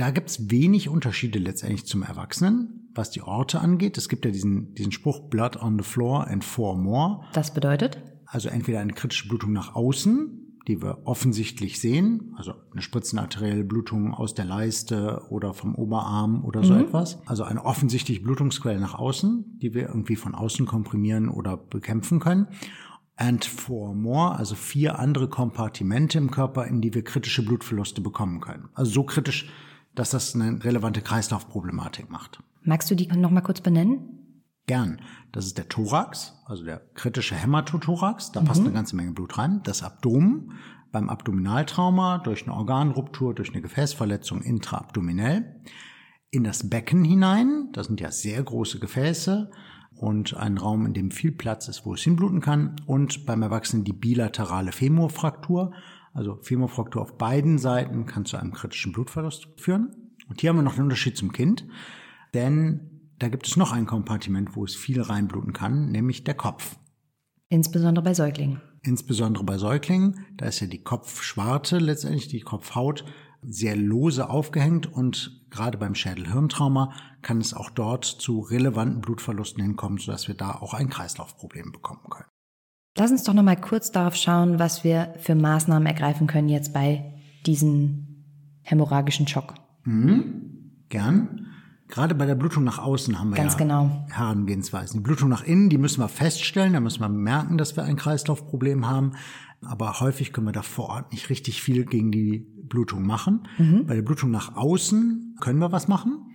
Da 0.00 0.08
gibt's 0.08 0.50
wenig 0.50 0.88
Unterschiede 0.88 1.38
letztendlich 1.38 1.84
zum 1.84 2.02
Erwachsenen, 2.02 2.88
was 2.94 3.10
die 3.10 3.20
Orte 3.20 3.60
angeht. 3.60 3.98
Es 3.98 4.08
gibt 4.08 4.24
ja 4.24 4.30
diesen, 4.30 4.72
diesen 4.72 4.92
Spruch 4.92 5.28
Blood 5.28 5.58
on 5.58 5.78
the 5.78 5.84
floor 5.84 6.26
and 6.26 6.42
four 6.42 6.74
more. 6.78 7.26
Das 7.34 7.52
bedeutet? 7.52 8.02
Also 8.24 8.48
entweder 8.48 8.80
eine 8.80 8.94
kritische 8.94 9.28
Blutung 9.28 9.52
nach 9.52 9.74
außen, 9.74 10.56
die 10.66 10.80
wir 10.80 11.02
offensichtlich 11.04 11.82
sehen, 11.82 12.32
also 12.38 12.54
eine 12.72 12.80
spritzenarterielle 12.80 13.62
Blutung 13.62 14.14
aus 14.14 14.32
der 14.32 14.46
Leiste 14.46 15.22
oder 15.28 15.52
vom 15.52 15.74
Oberarm 15.74 16.46
oder 16.46 16.64
so 16.64 16.72
mhm. 16.72 16.80
etwas. 16.80 17.18
Also 17.26 17.44
eine 17.44 17.62
offensichtliche 17.62 18.22
Blutungsquelle 18.22 18.80
nach 18.80 18.94
außen, 18.94 19.58
die 19.60 19.74
wir 19.74 19.88
irgendwie 19.88 20.16
von 20.16 20.34
außen 20.34 20.64
komprimieren 20.64 21.28
oder 21.28 21.58
bekämpfen 21.58 22.20
können. 22.20 22.48
And 23.16 23.44
four 23.44 23.94
more, 23.94 24.34
also 24.34 24.54
vier 24.54 24.98
andere 24.98 25.28
Kompartimente 25.28 26.16
im 26.16 26.30
Körper, 26.30 26.66
in 26.66 26.80
die 26.80 26.94
wir 26.94 27.04
kritische 27.04 27.44
Blutverluste 27.44 28.00
bekommen 28.00 28.40
können. 28.40 28.70
Also 28.72 28.92
so 28.92 29.04
kritisch, 29.04 29.50
dass 30.00 30.10
das 30.10 30.34
eine 30.34 30.64
relevante 30.64 31.02
Kreislaufproblematik 31.02 32.08
macht. 32.08 32.42
Magst 32.62 32.90
du 32.90 32.94
die 32.94 33.06
noch 33.08 33.30
mal 33.30 33.42
kurz 33.42 33.60
benennen? 33.60 34.42
Gern. 34.66 35.02
Das 35.30 35.44
ist 35.44 35.58
der 35.58 35.68
Thorax, 35.68 36.40
also 36.46 36.64
der 36.64 36.80
kritische 36.94 37.34
Hämatothorax. 37.34 38.32
Da 38.32 38.40
mhm. 38.40 38.44
passt 38.46 38.60
eine 38.60 38.72
ganze 38.72 38.96
Menge 38.96 39.12
Blut 39.12 39.36
rein. 39.36 39.60
Das 39.62 39.82
Abdomen 39.82 40.54
beim 40.90 41.10
Abdominaltrauma 41.10 42.16
durch 42.16 42.44
eine 42.44 42.54
Organruptur, 42.54 43.34
durch 43.34 43.50
eine 43.50 43.60
Gefäßverletzung 43.60 44.40
intraabdominell. 44.40 45.60
In 46.30 46.44
das 46.44 46.70
Becken 46.70 47.04
hinein, 47.04 47.68
das 47.72 47.88
sind 47.88 48.00
ja 48.00 48.10
sehr 48.10 48.42
große 48.42 48.78
Gefäße 48.78 49.50
und 49.96 50.34
ein 50.34 50.56
Raum, 50.56 50.86
in 50.86 50.94
dem 50.94 51.10
viel 51.10 51.32
Platz 51.32 51.68
ist, 51.68 51.84
wo 51.84 51.92
es 51.92 52.00
hinbluten 52.00 52.40
kann. 52.40 52.76
Und 52.86 53.26
beim 53.26 53.42
Erwachsenen 53.42 53.84
die 53.84 53.92
bilaterale 53.92 54.72
Femurfraktur, 54.72 55.74
also 56.12 56.38
Femurfraktur 56.42 57.02
auf 57.02 57.18
beiden 57.18 57.58
Seiten 57.58 58.06
kann 58.06 58.24
zu 58.24 58.36
einem 58.36 58.52
kritischen 58.52 58.92
Blutverlust 58.92 59.48
führen. 59.56 60.16
Und 60.28 60.40
hier 60.40 60.50
haben 60.50 60.56
wir 60.56 60.62
noch 60.62 60.74
einen 60.74 60.84
Unterschied 60.84 61.16
zum 61.16 61.32
Kind, 61.32 61.66
denn 62.34 63.12
da 63.18 63.28
gibt 63.28 63.46
es 63.46 63.56
noch 63.56 63.72
ein 63.72 63.86
Kompartiment, 63.86 64.56
wo 64.56 64.64
es 64.64 64.74
viel 64.74 65.00
reinbluten 65.00 65.52
kann, 65.52 65.90
nämlich 65.90 66.24
der 66.24 66.34
Kopf. 66.34 66.76
Insbesondere 67.48 68.04
bei 68.04 68.14
Säuglingen. 68.14 68.62
Insbesondere 68.82 69.44
bei 69.44 69.58
Säuglingen, 69.58 70.24
da 70.36 70.46
ist 70.46 70.60
ja 70.60 70.66
die 70.66 70.82
Kopfschwarte 70.82 71.78
letztendlich, 71.78 72.28
die 72.28 72.40
Kopfhaut 72.40 73.04
sehr 73.42 73.76
lose 73.76 74.30
aufgehängt 74.30 74.92
und 74.92 75.46
gerade 75.50 75.78
beim 75.78 75.94
Schädel-Hirntrauma 75.94 76.94
kann 77.22 77.40
es 77.40 77.52
auch 77.54 77.70
dort 77.70 78.04
zu 78.04 78.40
relevanten 78.40 79.00
Blutverlusten 79.00 79.62
hinkommen, 79.62 79.98
sodass 79.98 80.28
wir 80.28 80.34
da 80.34 80.52
auch 80.52 80.74
ein 80.74 80.88
Kreislaufproblem 80.88 81.72
bekommen 81.72 82.08
können. 82.08 82.28
Lass 82.96 83.10
uns 83.10 83.22
doch 83.22 83.34
noch 83.34 83.42
mal 83.42 83.56
kurz 83.56 83.92
darauf 83.92 84.16
schauen, 84.16 84.58
was 84.58 84.84
wir 84.84 85.14
für 85.18 85.34
Maßnahmen 85.34 85.86
ergreifen 85.86 86.26
können 86.26 86.48
jetzt 86.48 86.72
bei 86.72 87.14
diesem 87.46 88.24
hämorrhagischen 88.62 89.26
Schock. 89.26 89.54
Mhm. 89.84 90.72
Gern. 90.88 91.46
Gerade 91.88 92.14
bei 92.14 92.26
der 92.26 92.36
Blutung 92.36 92.62
nach 92.62 92.78
außen 92.78 93.18
haben 93.18 93.30
wir 93.30 93.36
Ganz 93.36 93.54
ja 93.54 93.58
genau. 93.58 94.06
Herangehensweisen. 94.10 95.00
Die 95.00 95.02
Blutung 95.02 95.28
nach 95.28 95.42
innen, 95.42 95.70
die 95.70 95.78
müssen 95.78 96.00
wir 96.00 96.08
feststellen, 96.08 96.72
da 96.72 96.80
müssen 96.80 97.00
wir 97.00 97.08
merken, 97.08 97.58
dass 97.58 97.76
wir 97.76 97.82
ein 97.82 97.96
Kreislaufproblem 97.96 98.88
haben. 98.88 99.12
Aber 99.62 100.00
häufig 100.00 100.32
können 100.32 100.46
wir 100.46 100.52
da 100.52 100.62
vor 100.62 100.88
Ort 100.88 101.12
nicht 101.12 101.30
richtig 101.30 101.62
viel 101.62 101.84
gegen 101.84 102.12
die 102.12 102.46
Blutung 102.70 103.04
machen. 103.04 103.48
Mhm. 103.58 103.86
Bei 103.86 103.94
der 103.94 104.02
Blutung 104.02 104.30
nach 104.30 104.54
außen 104.54 105.36
können 105.40 105.58
wir 105.58 105.72
was 105.72 105.88
machen. 105.88 106.32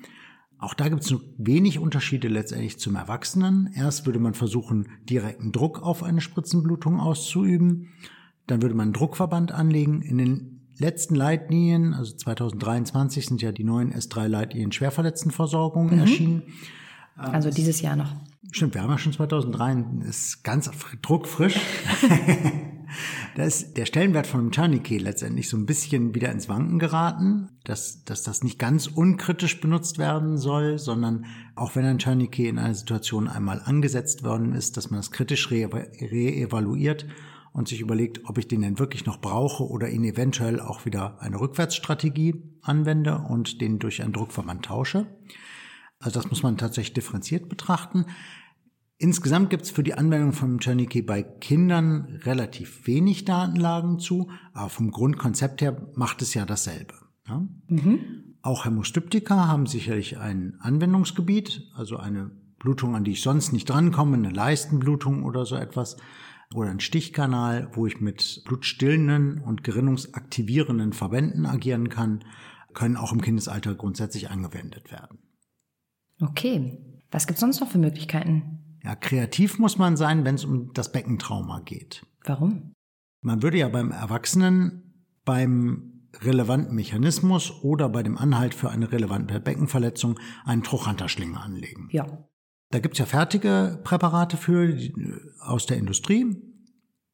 Auch 0.58 0.74
da 0.74 0.88
gibt 0.90 1.04
es 1.04 1.12
nur 1.12 1.22
wenig 1.38 1.80
Unterschiede 1.80 2.28
letztendlich 2.28 2.80
zum 2.80 2.96
Erwachsenen. 2.96 3.70
Erst 3.76 4.06
würde 4.06 4.20
man 4.20 4.34
versuchen, 4.34 4.88
direkten 5.04 5.52
Druck 5.52 5.82
auf 5.82 6.04
eine 6.04 6.22
Spritzenblutung 6.22 7.00
auszuüben. 7.00 7.90
Dann 8.48 8.62
würde 8.62 8.76
man 8.76 8.86
einen 8.86 8.94
Druckverband 8.94 9.52
anlegen. 9.52 10.02
In 10.02 10.18
den 10.18 10.62
letzten 10.78 11.16
Leitlinien, 11.16 11.94
also 11.94 12.16
2023 12.16 13.26
sind 13.26 13.42
ja 13.42 13.52
die 13.52 13.64
neuen 13.64 13.94
S3-Leitlinien 13.94 14.72
Schwerverletztenversorgung 14.72 15.92
mhm. 15.92 16.00
erschienen. 16.00 16.44
Also 17.16 17.50
dieses 17.50 17.82
Jahr 17.82 17.96
noch. 17.96 18.14
Stimmt, 18.52 18.74
wir 18.74 18.82
haben 18.82 18.90
ja 18.90 18.98
schon 18.98 19.14
2003, 19.14 19.86
ist 20.08 20.44
ganz 20.44 20.70
druckfrisch. 21.02 21.60
da 23.36 23.44
ist 23.44 23.76
der 23.76 23.86
Stellenwert 23.86 24.28
von 24.28 24.40
einem 24.40 24.52
Tourniquet 24.52 25.00
letztendlich 25.00 25.50
so 25.50 25.58
ein 25.58 25.66
bisschen 25.66 26.16
wieder 26.16 26.32
ins 26.32 26.48
Wanken 26.48 26.80
geraten, 26.80 27.50
dass, 27.66 28.06
dass 28.06 28.24
das 28.24 28.44
nicht 28.44 28.58
ganz 28.58 28.88
unkritisch 28.88 29.60
benutzt 29.60 29.98
werden 29.98 30.38
soll, 30.38 30.80
sondern 30.80 31.26
auch 31.56 31.76
wenn 31.76 31.84
ein 31.84 32.00
Tourniquet 32.00 32.48
in 32.48 32.58
einer 32.58 32.74
Situation 32.74 33.28
einmal 33.28 33.62
angesetzt 33.64 34.24
worden 34.24 34.54
ist, 34.54 34.78
dass 34.78 34.90
man 34.90 35.00
das 35.00 35.12
kritisch 35.12 35.52
reevaluiert 35.52 37.04
re 37.04 37.10
und 37.52 37.68
sich 37.68 37.82
überlegt, 37.82 38.22
ob 38.26 38.38
ich 38.38 38.48
den 38.48 38.62
denn 38.62 38.80
wirklich 38.80 39.06
noch 39.06 39.20
brauche 39.20 39.68
oder 39.68 39.90
ihn 39.90 40.06
eventuell 40.06 40.62
auch 40.62 40.86
wieder 40.86 41.22
eine 41.22 41.40
Rückwärtsstrategie 41.40 42.42
anwende 42.62 43.18
und 43.18 43.60
den 43.60 43.80
durch 43.80 44.02
einen 44.02 44.14
Druckverband 44.14 44.64
tausche. 44.64 45.08
Also 46.00 46.22
das 46.22 46.30
muss 46.30 46.44
man 46.44 46.58
tatsächlich 46.58 46.94
differenziert 46.94 47.50
betrachten. 47.50 48.06
Insgesamt 48.98 49.50
gibt 49.50 49.64
es 49.64 49.72
für 49.72 49.84
die 49.84 49.94
Anwendung 49.94 50.32
von 50.32 50.60
Tourniquet 50.60 51.02
bei 51.02 51.22
Kindern 51.22 52.20
relativ 52.24 52.88
wenig 52.88 53.26
Datenlagen 53.26 54.00
zu, 54.00 54.30
aber 54.54 54.70
vom 54.70 54.92
Grundkonzept 54.92 55.62
her 55.62 55.90
macht 55.96 56.22
es 56.22 56.34
ja 56.34 56.46
dasselbe. 56.46 56.94
Ja? 57.28 57.46
Mhm. 57.68 58.38
Auch 58.42 58.66
Hämostyptika 58.66 59.48
haben 59.48 59.66
sicherlich 59.66 60.18
ein 60.18 60.56
Anwendungsgebiet, 60.60 61.70
also 61.76 61.98
eine 61.98 62.32
Blutung, 62.58 62.96
an 62.96 63.04
die 63.04 63.12
ich 63.12 63.22
sonst 63.22 63.52
nicht 63.52 63.70
drankomme, 63.70 64.16
eine 64.16 64.30
Leistenblutung 64.30 65.24
oder 65.24 65.46
so 65.46 65.56
etwas, 65.56 65.98
oder 66.54 66.70
ein 66.70 66.80
Stichkanal, 66.80 67.70
wo 67.74 67.88
ich 67.88 68.00
mit 68.00 68.44
blutstillenden 68.46 69.40
und 69.40 69.64
gerinnungsaktivierenden 69.64 70.94
Verbänden 70.94 71.46
agieren 71.46 71.90
kann, 71.90 72.24
können 72.74 72.98
auch 72.98 73.12
im 73.12 73.22
Kindesalter 73.22 73.76
grundsätzlich 73.76 74.30
angewendet 74.30 74.92
werden. 74.92 75.20
Okay, 76.22 76.78
was 77.12 77.28
gibt 77.28 77.38
es 77.38 77.42
sonst 77.42 77.60
noch 77.60 77.70
für 77.70 77.78
Möglichkeiten? 77.78 78.65
Ja, 78.86 78.96
kreativ 78.96 79.58
muss 79.58 79.80
man 79.80 79.98
sein, 79.98 80.26
wenn 80.26 80.36
es 80.36 80.46
um 80.46 80.72
das 80.74 80.92
Beckentrauma 80.92 81.62
geht. 81.62 82.06
Warum? 82.24 82.74
Man 83.22 83.42
würde 83.42 83.58
ja 83.58 83.68
beim 83.68 83.92
Erwachsenen 83.92 84.84
beim 85.26 86.08
relevanten 86.22 86.76
Mechanismus 86.76 87.64
oder 87.64 87.90
bei 87.90 88.04
dem 88.04 88.16
Anhalt 88.16 88.54
für 88.54 88.70
eine 88.70 88.92
relevante 88.92 89.40
Beckenverletzung 89.40 90.20
einen 90.46 90.62
Trochanterschlinge 90.62 91.40
anlegen. 91.40 91.90
Ja. 91.92 92.06
Da 92.70 92.80
gibt's 92.80 93.00
ja 93.00 93.06
fertige 93.06 93.82
Präparate 93.84 94.38
für 94.38 94.78
aus 95.40 95.66
der 95.66 95.78
Industrie, 95.78 96.36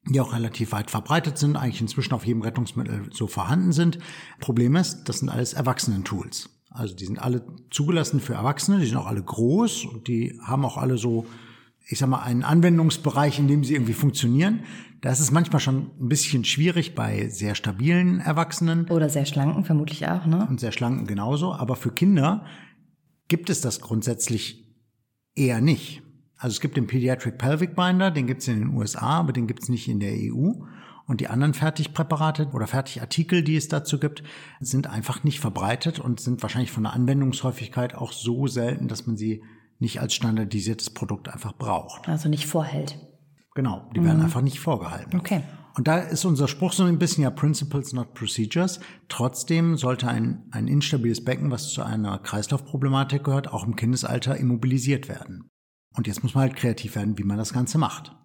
die 0.09 0.19
auch 0.19 0.33
relativ 0.33 0.73
weit 0.73 0.91
verbreitet 0.91 1.37
sind, 1.37 1.55
eigentlich 1.55 1.81
inzwischen 1.81 2.13
auf 2.13 2.25
jedem 2.25 2.41
Rettungsmittel 2.41 3.09
so 3.11 3.27
vorhanden 3.27 3.71
sind. 3.71 3.97
Problem 4.39 4.75
ist, 4.75 5.05
das 5.05 5.19
sind 5.19 5.29
alles 5.29 5.53
Erwachsenen-Tools. 5.53 6.49
Also 6.69 6.95
die 6.95 7.05
sind 7.05 7.19
alle 7.19 7.45
zugelassen 7.69 8.19
für 8.19 8.33
Erwachsene, 8.33 8.79
die 8.79 8.87
sind 8.87 8.97
auch 8.97 9.07
alle 9.07 9.23
groß 9.23 9.85
und 9.85 10.09
die 10.09 10.37
haben 10.43 10.65
auch 10.65 10.77
alle 10.77 10.97
so 10.97 11.25
ich 11.87 11.99
sag 11.99 12.09
mal, 12.09 12.21
einen 12.21 12.43
Anwendungsbereich, 12.43 13.39
in 13.39 13.47
dem 13.47 13.63
sie 13.63 13.73
irgendwie 13.73 13.93
funktionieren. 13.93 14.61
Da 15.01 15.11
ist 15.11 15.19
es 15.19 15.31
manchmal 15.31 15.59
schon 15.59 15.91
ein 15.99 16.09
bisschen 16.09 16.45
schwierig 16.45 16.95
bei 16.95 17.27
sehr 17.29 17.55
stabilen 17.55 18.19
Erwachsenen. 18.19 18.87
Oder 18.89 19.09
sehr 19.09 19.25
schlanken, 19.25 19.65
vermutlich 19.65 20.07
auch, 20.07 20.25
ne? 20.25 20.47
Und 20.47 20.59
sehr 20.59 20.71
schlanken 20.71 21.07
genauso. 21.07 21.53
Aber 21.53 21.75
für 21.75 21.91
Kinder 21.91 22.45
gibt 23.27 23.49
es 23.49 23.61
das 23.61 23.81
grundsätzlich 23.81 24.67
eher 25.35 25.61
nicht. 25.61 26.03
Also 26.37 26.55
es 26.55 26.61
gibt 26.61 26.77
den 26.77 26.87
Pediatric 26.87 27.37
Pelvic 27.37 27.75
Binder, 27.75 28.11
den 28.11 28.27
gibt 28.27 28.41
es 28.41 28.47
in 28.47 28.59
den 28.59 28.75
USA, 28.75 29.19
aber 29.19 29.31
den 29.31 29.47
gibt 29.47 29.63
es 29.63 29.69
nicht 29.69 29.87
in 29.87 29.99
der 29.99 30.13
EU. 30.13 30.53
Und 31.07 31.19
die 31.19 31.27
anderen 31.27 31.53
Fertigpräparate 31.53 32.49
oder 32.53 32.67
Fertigartikel, 32.67 33.43
die 33.43 33.55
es 33.55 33.67
dazu 33.67 33.99
gibt, 33.99 34.23
sind 34.59 34.87
einfach 34.87 35.23
nicht 35.23 35.39
verbreitet 35.39 35.99
und 35.99 36.19
sind 36.19 36.41
wahrscheinlich 36.41 36.71
von 36.71 36.83
der 36.83 36.93
Anwendungshäufigkeit 36.93 37.95
auch 37.95 38.11
so 38.11 38.47
selten, 38.47 38.87
dass 38.87 39.07
man 39.07 39.17
sie 39.17 39.43
nicht 39.81 39.99
als 39.99 40.13
standardisiertes 40.13 40.91
Produkt 40.91 41.29
einfach 41.29 41.53
braucht. 41.53 42.07
Also 42.07 42.29
nicht 42.29 42.45
vorhält. 42.45 42.97
Genau, 43.53 43.89
die 43.95 44.03
werden 44.03 44.21
einfach 44.21 44.41
nicht 44.41 44.59
vorgehalten. 44.59 45.19
Okay. 45.19 45.43
Und 45.73 45.87
da 45.87 45.99
ist 45.99 46.25
unser 46.25 46.47
Spruch 46.47 46.73
so 46.73 46.83
ein 46.83 46.99
bisschen 46.99 47.23
ja 47.23 47.29
Principles, 47.29 47.93
not 47.93 48.13
Procedures. 48.13 48.79
Trotzdem 49.09 49.77
sollte 49.77 50.07
ein, 50.07 50.43
ein 50.51 50.67
instabiles 50.67 51.23
Becken, 51.23 51.51
was 51.51 51.71
zu 51.71 51.81
einer 51.81 52.19
Kreislaufproblematik 52.19 53.23
gehört, 53.23 53.51
auch 53.51 53.65
im 53.65 53.75
Kindesalter 53.75 54.37
immobilisiert 54.37 55.07
werden. 55.07 55.49
Und 55.95 56.07
jetzt 56.07 56.23
muss 56.23 56.35
man 56.35 56.43
halt 56.43 56.55
kreativ 56.55 56.95
werden, 56.95 57.17
wie 57.17 57.23
man 57.23 57.37
das 57.37 57.53
Ganze 57.53 57.77
macht. 57.77 58.15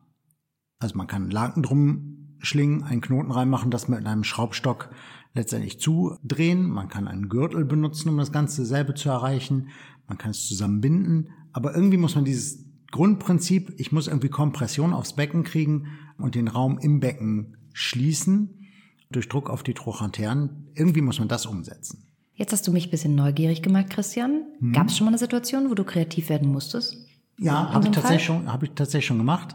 Also 0.78 0.96
man 0.96 1.06
kann 1.06 1.22
einen 1.22 1.30
Laken 1.30 1.62
drum 1.62 2.36
schlingen, 2.38 2.82
einen 2.82 3.00
Knoten 3.00 3.30
reinmachen, 3.30 3.70
das 3.70 3.88
mit 3.88 4.06
einem 4.06 4.24
Schraubstock 4.24 4.90
letztendlich 5.34 5.80
zudrehen. 5.80 6.68
Man 6.68 6.88
kann 6.88 7.08
einen 7.08 7.28
Gürtel 7.28 7.64
benutzen, 7.64 8.08
um 8.08 8.18
das 8.18 8.32
Ganze 8.32 8.64
selber 8.64 8.94
zu 8.94 9.08
erreichen. 9.08 9.68
Man 10.08 10.18
kann 10.18 10.30
es 10.30 10.46
zusammenbinden. 10.46 11.30
Aber 11.52 11.74
irgendwie 11.74 11.96
muss 11.96 12.14
man 12.14 12.24
dieses 12.24 12.64
Grundprinzip, 12.90 13.74
ich 13.78 13.92
muss 13.92 14.06
irgendwie 14.06 14.28
Kompression 14.28 14.92
aufs 14.92 15.14
Becken 15.14 15.44
kriegen 15.44 15.88
und 16.18 16.34
den 16.34 16.48
Raum 16.48 16.78
im 16.78 17.00
Becken 17.00 17.56
schließen 17.72 18.66
durch 19.10 19.28
Druck 19.28 19.50
auf 19.50 19.62
die 19.62 19.74
Trochanternen. 19.74 20.68
Irgendwie 20.74 21.00
muss 21.00 21.18
man 21.18 21.28
das 21.28 21.46
umsetzen. 21.46 22.06
Jetzt 22.34 22.52
hast 22.52 22.66
du 22.66 22.72
mich 22.72 22.88
ein 22.88 22.90
bisschen 22.90 23.14
neugierig 23.14 23.62
gemacht, 23.62 23.90
Christian. 23.90 24.42
Mhm. 24.60 24.72
Gab 24.72 24.88
es 24.88 24.96
schon 24.96 25.06
mal 25.06 25.10
eine 25.10 25.18
Situation, 25.18 25.70
wo 25.70 25.74
du 25.74 25.84
kreativ 25.84 26.28
werden 26.28 26.52
musstest? 26.52 26.96
Ja, 27.38 27.72
habe 27.72 27.86
ich, 27.86 27.92
tatsächlich 27.92 28.24
schon, 28.24 28.50
hab 28.50 28.62
ich 28.62 28.70
tatsächlich 28.70 29.06
schon 29.06 29.18
gemacht. 29.18 29.54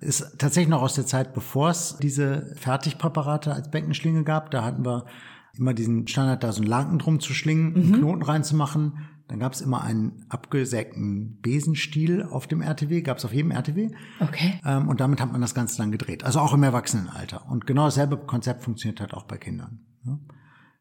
Ist 0.00 0.38
tatsächlich 0.38 0.68
noch 0.68 0.82
aus 0.82 0.94
der 0.94 1.06
Zeit, 1.06 1.32
bevor 1.32 1.70
es 1.70 1.96
diese 2.00 2.54
Fertigpräparate 2.56 3.52
als 3.52 3.70
Beckenschlinge 3.70 4.24
gab. 4.24 4.50
Da 4.50 4.62
hatten 4.62 4.84
wir 4.84 5.06
immer 5.56 5.74
diesen 5.74 6.06
Standard, 6.06 6.42
da 6.42 6.52
so 6.52 6.60
einen 6.60 6.68
Laken 6.68 6.98
drum 6.98 7.20
zu 7.20 7.32
schlingen, 7.34 7.74
einen 7.74 7.92
Knoten 7.92 8.22
reinzumachen. 8.22 8.98
Dann 9.28 9.38
gab 9.38 9.54
es 9.54 9.62
immer 9.62 9.82
einen 9.82 10.26
abgesägten 10.28 11.40
Besenstiel 11.40 12.22
auf 12.22 12.46
dem 12.46 12.60
RTW, 12.60 13.00
gab 13.00 13.18
es 13.18 13.24
auf 13.24 13.32
jedem 13.32 13.52
RTW. 13.52 13.90
Okay. 14.20 14.60
Ähm, 14.64 14.88
und 14.88 15.00
damit 15.00 15.20
hat 15.20 15.32
man 15.32 15.40
das 15.40 15.54
Ganze 15.54 15.78
dann 15.78 15.90
gedreht. 15.90 16.24
Also 16.24 16.40
auch 16.40 16.52
im 16.52 16.62
Erwachsenenalter. 16.62 17.48
Und 17.48 17.66
genau 17.66 17.86
dasselbe 17.86 18.18
Konzept 18.18 18.62
funktioniert 18.62 19.00
halt 19.00 19.14
auch 19.14 19.24
bei 19.24 19.38
Kindern. 19.38 19.80
Ne? 20.02 20.20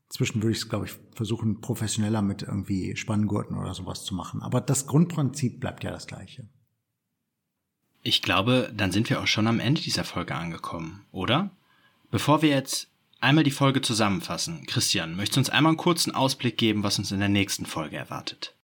Inzwischen 0.09 0.43
würde 0.43 0.51
ich 0.51 0.59
es, 0.59 0.69
glaube 0.69 0.85
ich, 0.85 0.99
versuchen, 1.15 1.61
professioneller 1.61 2.21
mit 2.21 2.43
irgendwie 2.43 2.95
Spanngurten 2.95 3.57
oder 3.57 3.73
sowas 3.73 4.03
zu 4.03 4.13
machen. 4.13 4.41
Aber 4.41 4.61
das 4.61 4.87
Grundprinzip 4.87 5.59
bleibt 5.59 5.83
ja 5.83 5.91
das 5.91 6.05
gleiche. 6.05 6.47
Ich 8.03 8.21
glaube, 8.21 8.71
dann 8.75 8.91
sind 8.91 9.09
wir 9.09 9.21
auch 9.21 9.27
schon 9.27 9.47
am 9.47 9.61
Ende 9.61 9.81
dieser 9.81 10.03
Folge 10.03 10.35
angekommen, 10.35 11.05
oder? 11.11 11.51
Bevor 12.11 12.41
wir 12.41 12.49
jetzt 12.49 12.92
einmal 13.23 13.43
die 13.43 13.51
Folge 13.51 13.81
zusammenfassen, 13.81 14.65
Christian, 14.67 15.15
möchtest 15.15 15.37
du 15.37 15.39
uns 15.41 15.49
einmal 15.49 15.71
einen 15.71 15.77
kurzen 15.77 16.13
Ausblick 16.13 16.57
geben, 16.57 16.83
was 16.83 16.99
uns 16.99 17.11
in 17.11 17.19
der 17.19 17.29
nächsten 17.29 17.65
Folge 17.65 17.95
erwartet? 17.95 18.55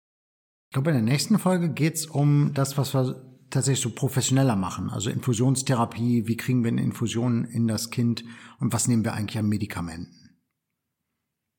Ich 0.70 0.74
glaube, 0.74 0.92
in 0.92 0.98
der 0.98 1.14
nächsten 1.14 1.40
Folge 1.40 1.74
geht's 1.74 2.06
um 2.06 2.54
das, 2.54 2.78
was 2.78 2.94
wir 2.94 3.26
tatsächlich 3.50 3.82
so 3.82 3.90
professioneller 3.90 4.56
machen. 4.56 4.90
Also 4.90 5.10
Infusionstherapie, 5.10 6.28
wie 6.28 6.38
kriegen 6.38 6.64
wir 6.64 6.72
eine 6.72 6.84
Infusion 6.84 7.46
in 7.46 7.68
das 7.68 7.90
Kind 7.90 8.24
und 8.60 8.72
was 8.72 8.88
nehmen 8.88 9.04
wir 9.04 9.14
eigentlich 9.14 9.40
an 9.40 9.50
Medikamenten. 9.50 10.38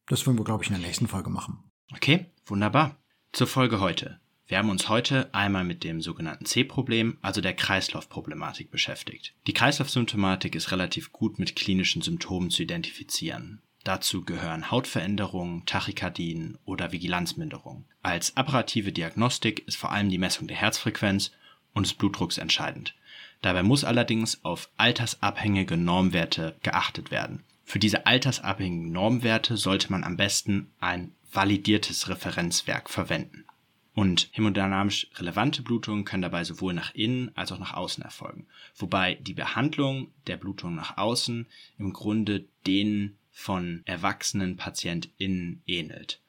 Das 0.06 0.26
würden 0.26 0.38
wir, 0.38 0.44
glaube 0.44 0.62
ich, 0.62 0.70
in 0.70 0.76
der 0.76 0.86
nächsten 0.86 1.08
Folge 1.08 1.30
machen. 1.30 1.70
Okay, 1.92 2.26
wunderbar. 2.46 2.96
Zur 3.32 3.46
Folge 3.46 3.80
heute. 3.80 4.20
Wir 4.50 4.58
haben 4.58 4.70
uns 4.70 4.88
heute 4.88 5.32
einmal 5.32 5.62
mit 5.62 5.84
dem 5.84 6.00
sogenannten 6.02 6.44
C-Problem, 6.44 7.18
also 7.22 7.40
der 7.40 7.54
Kreislaufproblematik 7.54 8.72
beschäftigt. 8.72 9.32
Die 9.46 9.52
Kreislaufsymptomatik 9.52 10.56
ist 10.56 10.72
relativ 10.72 11.12
gut 11.12 11.38
mit 11.38 11.54
klinischen 11.54 12.02
Symptomen 12.02 12.50
zu 12.50 12.64
identifizieren. 12.64 13.62
Dazu 13.84 14.24
gehören 14.24 14.72
Hautveränderungen, 14.72 15.66
Tachykardien 15.66 16.58
oder 16.64 16.90
Vigilanzminderung. 16.90 17.84
Als 18.02 18.36
apparative 18.36 18.90
Diagnostik 18.90 19.68
ist 19.68 19.76
vor 19.76 19.92
allem 19.92 20.08
die 20.08 20.18
Messung 20.18 20.48
der 20.48 20.56
Herzfrequenz 20.56 21.30
und 21.72 21.86
des 21.86 21.94
Blutdrucks 21.94 22.38
entscheidend. 22.38 22.96
Dabei 23.42 23.62
muss 23.62 23.84
allerdings 23.84 24.44
auf 24.44 24.68
altersabhängige 24.76 25.76
Normwerte 25.76 26.56
geachtet 26.64 27.12
werden. 27.12 27.44
Für 27.62 27.78
diese 27.78 28.04
altersabhängigen 28.04 28.90
Normwerte 28.90 29.56
sollte 29.56 29.92
man 29.92 30.02
am 30.02 30.16
besten 30.16 30.72
ein 30.80 31.12
validiertes 31.32 32.08
Referenzwerk 32.08 32.90
verwenden. 32.90 33.44
Und 33.92 34.28
hämodynamisch 34.32 35.08
relevante 35.16 35.62
Blutungen 35.62 36.04
können 36.04 36.22
dabei 36.22 36.44
sowohl 36.44 36.72
nach 36.74 36.94
innen 36.94 37.36
als 37.36 37.50
auch 37.50 37.58
nach 37.58 37.74
außen 37.74 38.04
erfolgen. 38.04 38.46
Wobei 38.76 39.16
die 39.16 39.34
Behandlung 39.34 40.12
der 40.26 40.36
Blutung 40.36 40.74
nach 40.74 40.96
außen 40.96 41.46
im 41.78 41.92
Grunde 41.92 42.46
denen 42.66 43.18
von 43.32 43.82
erwachsenen 43.86 44.56
PatientInnen 44.56 45.62
ähnelt. 45.66 46.20